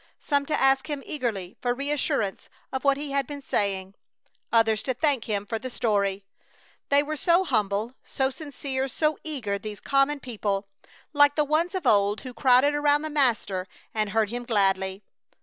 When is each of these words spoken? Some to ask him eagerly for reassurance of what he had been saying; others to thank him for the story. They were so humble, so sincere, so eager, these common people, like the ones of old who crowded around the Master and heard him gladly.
Some 0.19 0.47
to 0.47 0.59
ask 0.59 0.89
him 0.89 1.03
eagerly 1.05 1.57
for 1.61 1.75
reassurance 1.75 2.49
of 2.73 2.83
what 2.83 2.97
he 2.97 3.11
had 3.11 3.27
been 3.27 3.43
saying; 3.43 3.93
others 4.51 4.81
to 4.81 4.95
thank 4.95 5.25
him 5.25 5.45
for 5.45 5.59
the 5.59 5.69
story. 5.69 6.25
They 6.89 7.03
were 7.03 7.15
so 7.15 7.43
humble, 7.43 7.93
so 8.03 8.31
sincere, 8.31 8.87
so 8.87 9.19
eager, 9.23 9.59
these 9.59 9.79
common 9.79 10.19
people, 10.19 10.67
like 11.13 11.35
the 11.35 11.45
ones 11.45 11.75
of 11.75 11.85
old 11.85 12.21
who 12.21 12.33
crowded 12.33 12.73
around 12.73 13.03
the 13.03 13.11
Master 13.11 13.67
and 13.93 14.09
heard 14.09 14.31
him 14.31 14.43
gladly. 14.43 15.03